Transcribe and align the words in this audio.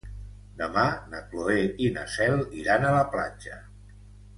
Demà 0.61 0.85
na 1.11 1.21
Cloè 1.35 1.59
i 1.89 1.93
na 2.01 2.09
Cel 2.17 2.45
iran 2.65 2.89
a 2.91 2.99
la 3.01 3.09
platja. 3.17 3.65